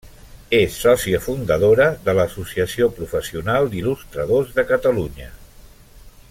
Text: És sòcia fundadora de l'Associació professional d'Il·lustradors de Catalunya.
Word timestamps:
És 0.59 0.77
sòcia 0.85 1.19
fundadora 1.25 1.85
de 2.07 2.15
l'Associació 2.21 2.89
professional 3.01 3.69
d'Il·lustradors 3.75 4.57
de 4.57 4.67
Catalunya. 4.75 5.33